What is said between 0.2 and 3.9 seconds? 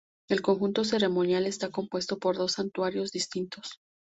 El conjunto ceremonial está compuesto por dos santuarios distintos.